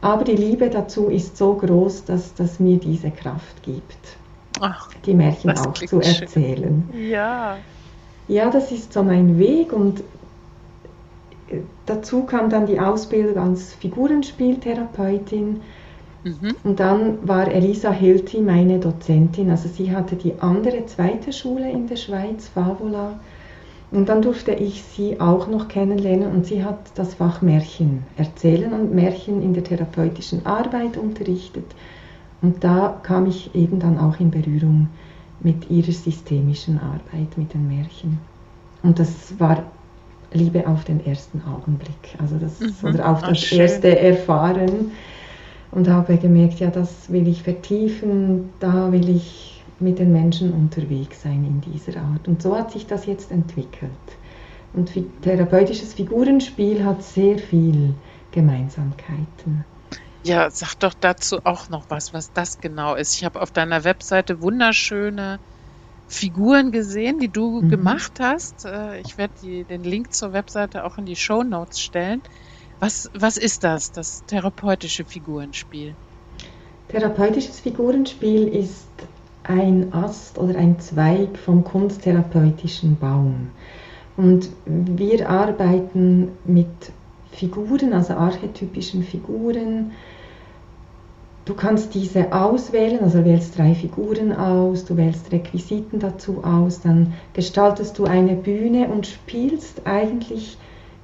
Aber 0.00 0.24
die 0.24 0.36
Liebe 0.36 0.70
dazu 0.70 1.08
ist 1.08 1.36
so 1.36 1.54
groß, 1.54 2.04
dass 2.04 2.34
das 2.34 2.58
mir 2.58 2.78
diese 2.78 3.10
Kraft 3.10 3.62
gibt, 3.62 4.16
Ach, 4.60 4.88
die 5.04 5.14
Märchen 5.14 5.50
auch 5.50 5.74
zu 5.74 6.00
erzählen. 6.00 6.88
Schön. 6.90 7.10
Ja. 7.10 7.58
Ja, 8.28 8.50
das 8.50 8.70
ist 8.72 8.92
so 8.92 9.02
mein 9.02 9.38
Weg 9.38 9.72
und 9.72 10.00
äh, 11.48 11.58
dazu 11.84 12.22
kam 12.22 12.48
dann 12.48 12.66
die 12.66 12.78
Ausbildung 12.78 13.36
als 13.36 13.74
Figurenspieltherapeutin 13.74 15.60
Mhm. 16.24 16.54
Und 16.64 16.80
dann 16.80 17.26
war 17.26 17.50
Elisa 17.50 17.90
Hilti 17.90 18.40
meine 18.40 18.78
Dozentin. 18.78 19.50
Also 19.50 19.68
sie 19.68 19.94
hatte 19.94 20.16
die 20.16 20.34
andere 20.40 20.86
zweite 20.86 21.32
Schule 21.32 21.70
in 21.70 21.86
der 21.86 21.96
Schweiz, 21.96 22.48
Favola. 22.48 23.20
Und 23.90 24.08
dann 24.08 24.22
durfte 24.22 24.52
ich 24.52 24.82
sie 24.84 25.20
auch 25.20 25.48
noch 25.48 25.66
kennenlernen 25.66 26.30
und 26.30 26.46
sie 26.46 26.64
hat 26.64 26.78
das 26.94 27.14
Fach 27.14 27.42
Märchen 27.42 28.04
erzählen 28.16 28.72
und 28.72 28.94
Märchen 28.94 29.42
in 29.42 29.52
der 29.52 29.64
therapeutischen 29.64 30.46
Arbeit 30.46 30.96
unterrichtet. 30.96 31.64
Und 32.40 32.62
da 32.62 33.00
kam 33.02 33.26
ich 33.26 33.54
eben 33.54 33.80
dann 33.80 33.98
auch 33.98 34.20
in 34.20 34.30
Berührung 34.30 34.88
mit 35.40 35.70
ihrer 35.70 35.92
systemischen 35.92 36.78
Arbeit, 36.78 37.36
mit 37.36 37.52
den 37.52 37.66
Märchen. 37.66 38.18
Und 38.82 38.98
das 38.98 39.38
war 39.38 39.64
Liebe 40.32 40.66
auf 40.68 40.84
den 40.84 41.04
ersten 41.04 41.42
Augenblick, 41.44 42.16
also 42.18 42.36
das, 42.36 42.60
mhm. 42.60 42.88
oder 42.88 43.08
auf 43.10 43.22
das 43.22 43.44
Ach, 43.44 43.52
erste 43.52 43.98
Erfahren 43.98 44.92
und 45.72 45.88
habe 45.88 46.16
gemerkt, 46.16 46.60
ja, 46.60 46.70
das 46.70 47.10
will 47.10 47.28
ich 47.28 47.42
vertiefen, 47.42 48.50
da 48.60 48.90
will 48.92 49.08
ich 49.08 49.62
mit 49.78 49.98
den 49.98 50.12
Menschen 50.12 50.52
unterwegs 50.52 51.22
sein 51.22 51.44
in 51.44 51.72
dieser 51.72 52.00
Art. 52.00 52.28
Und 52.28 52.42
so 52.42 52.56
hat 52.56 52.72
sich 52.72 52.86
das 52.86 53.06
jetzt 53.06 53.30
entwickelt. 53.30 53.90
Und 54.72 54.92
therapeutisches 55.22 55.94
Figurenspiel 55.94 56.84
hat 56.84 57.02
sehr 57.02 57.38
viel 57.38 57.94
Gemeinsamkeiten. 58.30 59.64
Ja, 60.22 60.50
sag 60.50 60.74
doch 60.74 60.94
dazu 60.94 61.40
auch 61.44 61.70
noch 61.70 61.86
was, 61.88 62.12
was 62.12 62.32
das 62.32 62.60
genau 62.60 62.94
ist. 62.94 63.16
Ich 63.16 63.24
habe 63.24 63.40
auf 63.40 63.50
deiner 63.50 63.84
Webseite 63.84 64.42
wunderschöne 64.42 65.38
Figuren 66.08 66.72
gesehen, 66.72 67.18
die 67.18 67.28
du 67.28 67.62
mhm. 67.62 67.70
gemacht 67.70 68.20
hast. 68.20 68.66
Äh, 68.66 69.00
ich 69.00 69.16
werde 69.16 69.64
den 69.64 69.82
Link 69.82 70.12
zur 70.12 70.32
Webseite 70.32 70.84
auch 70.84 70.98
in 70.98 71.06
die 71.06 71.16
Show 71.16 71.42
Notes 71.42 71.80
stellen. 71.80 72.20
Was, 72.80 73.10
was 73.12 73.36
ist 73.36 73.62
das, 73.62 73.92
das 73.92 74.24
therapeutische 74.26 75.04
Figurenspiel? 75.04 75.94
Therapeutisches 76.88 77.60
Figurenspiel 77.60 78.48
ist 78.48 78.88
ein 79.44 79.92
Ast 79.92 80.38
oder 80.38 80.58
ein 80.58 80.80
Zweig 80.80 81.36
vom 81.36 81.62
kunsttherapeutischen 81.62 82.96
Baum. 82.98 83.50
Und 84.16 84.48
wir 84.64 85.28
arbeiten 85.28 86.32
mit 86.46 86.68
Figuren, 87.32 87.92
also 87.92 88.14
archetypischen 88.14 89.02
Figuren. 89.02 89.92
Du 91.44 91.54
kannst 91.54 91.94
diese 91.94 92.32
auswählen, 92.32 93.00
also 93.02 93.26
wählst 93.26 93.58
drei 93.58 93.74
Figuren 93.74 94.32
aus, 94.32 94.86
du 94.86 94.96
wählst 94.96 95.30
Requisiten 95.32 96.00
dazu 96.00 96.44
aus, 96.44 96.80
dann 96.80 97.12
gestaltest 97.34 97.98
du 97.98 98.04
eine 98.04 98.36
Bühne 98.36 98.88
und 98.88 99.06
spielst 99.06 99.86
eigentlich 99.86 100.56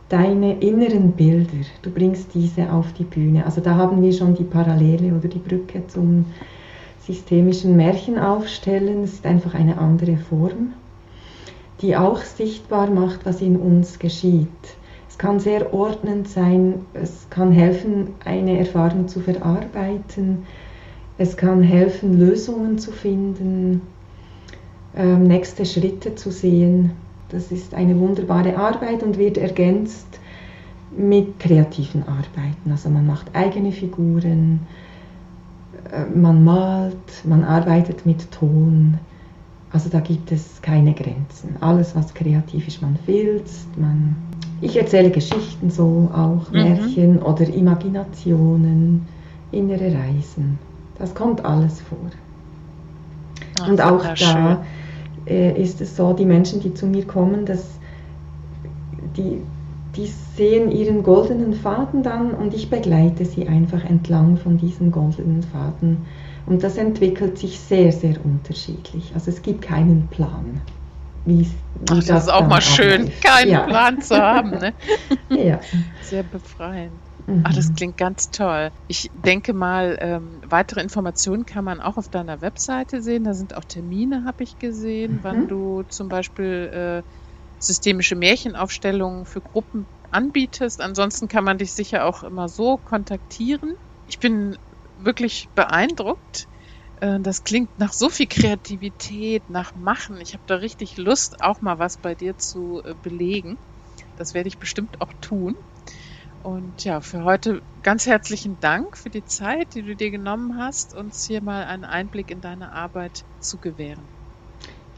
deine 0.08 0.60
inneren 0.60 1.12
Bilder, 1.12 1.64
du 1.82 1.90
bringst 1.90 2.34
diese 2.34 2.72
auf 2.72 2.92
die 2.92 3.04
Bühne. 3.04 3.44
Also 3.44 3.60
da 3.60 3.75
haben 3.75 4.02
wir 4.02 4.12
schon 4.12 4.34
die 4.34 4.44
Parallele 4.44 5.14
oder 5.14 5.28
die 5.28 5.38
Brücke 5.38 5.86
zum 5.88 6.26
systemischen 7.00 7.76
Märchenaufstellen. 7.76 9.02
Es 9.02 9.14
ist 9.14 9.26
einfach 9.26 9.54
eine 9.54 9.78
andere 9.78 10.16
Form, 10.16 10.72
die 11.80 11.96
auch 11.96 12.20
sichtbar 12.20 12.90
macht, 12.90 13.26
was 13.26 13.40
in 13.40 13.56
uns 13.56 13.98
geschieht. 13.98 14.48
Es 15.08 15.18
kann 15.18 15.40
sehr 15.40 15.72
ordnend 15.72 16.28
sein, 16.28 16.75
es 16.92 17.26
kann 17.30 17.50
helfen, 17.50 18.08
eine 18.25 18.58
Erfahrung 18.58 19.08
zu 19.08 19.20
verarbeiten, 19.20 20.44
es 21.16 21.36
kann 21.36 21.62
helfen, 21.62 22.18
Lösungen 22.18 22.78
zu 22.78 22.92
finden, 22.92 23.80
ähm, 24.94 25.22
nächste 25.22 25.64
Schritte 25.64 26.14
zu 26.14 26.30
sehen. 26.30 26.92
Das 27.30 27.50
ist 27.50 27.75
eine 27.75 27.99
wunderbare 27.99 28.56
Arbeit 28.56 29.02
und 29.02 29.18
wird 29.18 29.38
ergänzt 29.38 30.21
mit 30.97 31.38
kreativen 31.40 32.02
Arbeiten. 32.02 32.71
Also 32.71 32.88
man 32.88 33.06
macht 33.06 33.26
eigene 33.35 33.73
Figuren, 33.73 34.61
äh, 35.92 36.04
man 36.16 36.45
malt, 36.45 36.97
man 37.25 37.45
arbeitet 37.45 38.06
mit 38.06 38.30
Ton, 38.30 38.99
Also 39.73 39.90
da 39.90 40.00
gibt 40.00 40.33
es 40.33 40.62
keine 40.62 40.95
Grenzen. 40.95 41.56
Alles, 41.61 41.95
was 41.95 42.14
kreativ 42.14 42.66
ist, 42.68 42.80
man 42.80 42.97
filzt, 43.04 43.68
man... 43.76 44.16
Ich 44.62 44.76
erzähle 44.76 45.11
Geschichten 45.11 45.68
so, 45.71 46.09
auch 46.14 46.50
mhm. 46.50 46.62
Märchen 46.62 47.18
oder 47.23 47.47
Imaginationen, 47.47 49.06
innere 49.52 49.92
Reisen. 49.92 50.59
Das 50.99 51.14
kommt 51.14 51.45
alles 51.45 51.80
vor. 51.83 51.99
Ach, 53.61 53.68
Und 53.68 53.80
auch 53.83 54.02
da 54.18 54.64
äh, 55.26 55.61
ist 55.61 55.80
es 55.80 55.97
so, 55.97 56.12
die 56.12 56.25
Menschen, 56.25 56.61
die 56.61 56.75
zu 56.75 56.87
mir 56.87 57.06
kommen, 57.06 57.45
dass 57.47 57.64
die, 59.16 59.42
die 59.97 60.06
sehen 60.37 60.71
ihren 60.71 61.02
goldenen 61.02 61.54
Faden 61.54 62.02
dann 62.02 62.33
und 62.33 62.54
ich 62.54 62.71
begleite 62.71 63.25
sie 63.25 63.49
einfach 63.49 63.85
entlang 63.85 64.37
von 64.37 64.59
diesem 64.59 64.90
goldenen 64.90 65.42
Faden. 65.42 65.99
Und 66.47 66.62
das 66.62 66.76
entwickelt 66.76 67.38
sich 67.38 67.59
sehr, 67.59 67.90
sehr 67.92 68.25
unterschiedlich. 68.25 69.11
Also 69.14 69.30
es 69.30 69.42
gibt 69.42 69.62
keinen 69.62 70.06
Plan. 70.09 70.61
Wie, 71.25 71.45
Ach, 71.90 71.97
das, 71.97 72.06
das 72.06 72.23
ist 72.25 72.33
auch 72.33 72.47
mal 72.47 72.62
schön, 72.62 73.02
abläuft. 73.02 73.23
keinen 73.25 73.50
ja. 73.50 73.61
Plan 73.66 74.00
zu 74.00 74.16
haben. 74.16 74.50
Ne? 74.50 74.73
ja. 75.45 75.59
Sehr 76.02 76.23
befreiend. 76.23 76.92
Mhm. 77.26 77.42
Ach, 77.45 77.54
das 77.54 77.75
klingt 77.75 77.97
ganz 77.97 78.30
toll. 78.30 78.71
Ich 78.87 79.11
denke 79.12 79.52
mal, 79.52 79.97
ähm, 80.00 80.40
weitere 80.47 80.80
Informationen 80.80 81.45
kann 81.45 81.64
man 81.64 81.80
auch 81.80 81.97
auf 81.97 82.09
deiner 82.09 82.40
Webseite 82.40 83.02
sehen. 83.02 83.25
Da 83.25 83.35
sind 83.35 83.56
auch 83.56 83.64
Termine, 83.64 84.25
habe 84.25 84.45
ich 84.45 84.59
gesehen, 84.59 85.14
mhm. 85.14 85.18
wann 85.23 85.49
du 85.49 85.83
zum 85.85 86.09
Beispiel 86.09 87.02
äh, 87.04 87.11
systemische 87.59 88.16
Märchenaufstellungen 88.16 89.25
für 89.26 89.42
Gruppen 89.42 89.88
anbietest. 90.11 90.80
Ansonsten 90.80 91.28
kann 91.28 91.45
man 91.45 91.59
dich 91.59 91.75
sicher 91.75 92.04
auch 92.06 92.23
immer 92.23 92.49
so 92.49 92.78
kontaktieren. 92.78 93.75
Ich 94.06 94.18
bin 94.21 94.56
wirklich 94.97 95.50
beeindruckt. 95.54 96.49
Äh, 96.97 97.21
das 97.21 97.45
klingt 97.45 97.76
nach 97.78 97.92
so 97.92 98.09
viel 98.09 98.26
Kreativität, 98.28 99.49
nach 99.49 99.75
Machen. 99.75 100.21
Ich 100.21 100.33
habe 100.35 100.45
da 100.47 100.56
richtig 100.56 100.97
Lust, 100.97 101.40
auch 101.40 101.61
mal 101.61 101.78
was 101.78 101.97
bei 101.99 102.14
dir 102.14 102.38
zu 102.38 102.83
äh, 102.85 102.95
belegen. 102.95 103.59
Das 104.16 104.35
werde 104.35 104.49
ich 104.49 104.59
bestimmt 104.59 105.00
auch 105.00 105.12
tun. 105.21 105.54
Und 106.46 106.84
ja, 106.84 107.00
für 107.00 107.24
heute 107.24 107.60
ganz 107.82 108.06
herzlichen 108.06 108.58
Dank 108.60 108.96
für 108.96 109.10
die 109.10 109.24
Zeit, 109.24 109.74
die 109.74 109.82
du 109.82 109.96
dir 109.96 110.12
genommen 110.12 110.56
hast, 110.56 110.96
uns 110.96 111.26
hier 111.26 111.42
mal 111.42 111.64
einen 111.64 111.82
Einblick 111.82 112.30
in 112.30 112.40
deine 112.40 112.70
Arbeit 112.70 113.24
zu 113.40 113.56
gewähren. 113.56 114.04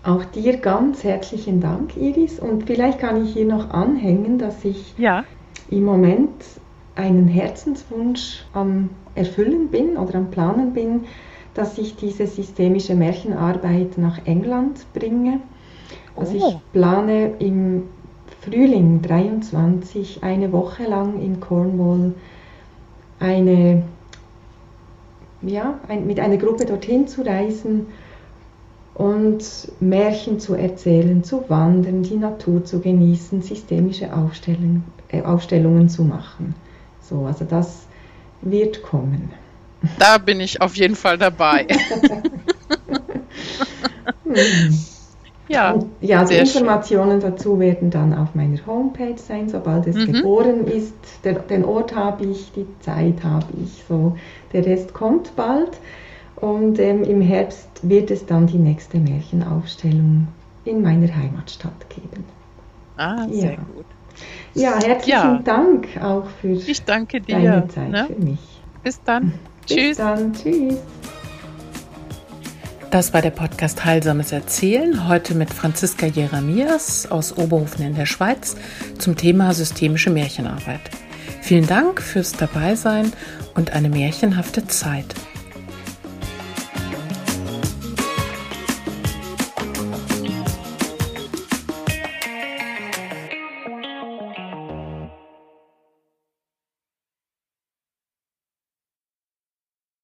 Auch 0.02 0.26
dir 0.26 0.58
ganz 0.58 1.04
herzlichen 1.04 1.62
Dank, 1.62 1.96
Iris. 1.96 2.38
Und 2.38 2.66
vielleicht 2.66 2.98
kann 2.98 3.24
ich 3.24 3.32
hier 3.32 3.46
noch 3.46 3.70
anhängen, 3.70 4.36
dass 4.36 4.62
ich 4.62 4.92
ja. 4.98 5.24
im 5.70 5.84
Moment 5.84 6.34
einen 6.96 7.28
Herzenswunsch 7.28 8.44
am 8.52 8.90
Erfüllen 9.14 9.68
bin 9.68 9.96
oder 9.96 10.16
am 10.16 10.30
Planen 10.30 10.74
bin, 10.74 11.06
dass 11.54 11.78
ich 11.78 11.96
diese 11.96 12.26
systemische 12.26 12.94
Märchenarbeit 12.94 13.96
nach 13.96 14.18
England 14.26 14.84
bringe. 14.92 15.40
Also 16.14 16.36
oh. 16.36 16.48
ich 16.48 16.72
plane 16.72 17.36
im 17.38 17.84
Frühling 18.42 19.02
23 19.02 20.22
eine 20.22 20.52
Woche 20.52 20.84
lang 20.84 21.20
in 21.20 21.40
Cornwall 21.40 22.14
eine, 23.20 23.82
ja, 25.42 25.78
ein, 25.88 26.06
mit 26.06 26.20
einer 26.20 26.36
Gruppe 26.36 26.64
dorthin 26.64 27.08
zu 27.08 27.22
reisen 27.22 27.86
und 28.94 29.44
Märchen 29.80 30.40
zu 30.40 30.54
erzählen, 30.54 31.22
zu 31.22 31.48
wandern, 31.48 32.02
die 32.02 32.16
Natur 32.16 32.64
zu 32.64 32.80
genießen, 32.80 33.42
systemische 33.42 34.14
Aufstellung, 34.14 34.84
äh, 35.08 35.22
Aufstellungen 35.22 35.88
zu 35.88 36.04
machen. 36.04 36.54
So, 37.00 37.26
also 37.26 37.44
das 37.44 37.86
wird 38.42 38.82
kommen. 38.82 39.30
Da 39.98 40.18
bin 40.18 40.40
ich 40.40 40.60
auf 40.60 40.74
jeden 40.76 40.96
Fall 40.96 41.18
dabei. 41.18 41.66
hm. 44.24 44.97
Ja, 45.48 45.72
und, 45.72 45.86
ja 46.00 46.24
die 46.24 46.34
Informationen 46.34 47.20
schön. 47.20 47.30
dazu 47.30 47.58
werden 47.58 47.90
dann 47.90 48.14
auf 48.14 48.34
meiner 48.34 48.58
Homepage 48.66 49.16
sein, 49.16 49.48
sobald 49.48 49.86
es 49.86 49.96
mhm. 49.96 50.12
geboren 50.12 50.66
ist. 50.66 50.94
Der, 51.24 51.34
den 51.34 51.64
Ort 51.64 51.94
habe 51.94 52.26
ich, 52.26 52.52
die 52.52 52.66
Zeit 52.80 53.24
habe 53.24 53.46
ich. 53.64 53.84
So, 53.88 54.16
der 54.52 54.66
Rest 54.66 54.92
kommt 54.94 55.34
bald. 55.36 55.78
Und 56.36 56.78
ähm, 56.78 57.02
im 57.02 57.20
Herbst 57.20 57.68
wird 57.82 58.10
es 58.10 58.26
dann 58.26 58.46
die 58.46 58.58
nächste 58.58 58.98
Märchenaufstellung 58.98 60.28
in 60.64 60.82
meiner 60.82 61.14
Heimatstadt 61.14 61.88
geben. 61.88 62.24
Ah, 62.96 63.26
sehr 63.28 63.52
ja. 63.52 63.56
gut. 63.74 63.86
Ja, 64.54 64.72
herzlichen 64.82 65.10
ja. 65.10 65.42
Dank 65.44 65.88
auch 66.02 66.26
für 66.40 66.52
ich 66.52 66.84
danke 66.84 67.20
dir, 67.20 67.36
deine 67.36 67.68
Zeit 67.68 67.90
ne? 67.90 68.06
für 68.06 68.22
mich. 68.22 68.60
Bis 68.82 69.02
dann. 69.02 69.32
Bis 69.66 69.76
Tschüss. 69.76 69.96
dann. 69.96 70.32
Tschüss. 70.32 70.78
Das 72.90 73.12
war 73.12 73.20
der 73.20 73.30
Podcast 73.30 73.84
Heilsames 73.84 74.32
Erzählen, 74.32 75.08
heute 75.08 75.34
mit 75.34 75.52
Franziska 75.52 76.06
Jeremias 76.06 77.06
aus 77.10 77.36
Oberhofen 77.36 77.84
in 77.84 77.94
der 77.94 78.06
Schweiz 78.06 78.56
zum 78.98 79.14
Thema 79.14 79.52
systemische 79.52 80.08
Märchenarbeit. 80.08 80.80
Vielen 81.42 81.66
Dank 81.66 82.00
fürs 82.00 82.32
Dabeisein 82.32 83.12
und 83.54 83.74
eine 83.74 83.90
märchenhafte 83.90 84.66
Zeit. 84.66 85.14